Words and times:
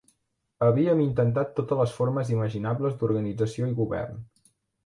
Havíem 0.67 1.03
intentat 1.03 1.53
totes 1.59 1.79
les 1.81 1.93
formes 1.97 2.33
imaginables 2.37 2.99
d'organització 3.03 3.69
i 3.75 3.81
govern. 3.83 4.19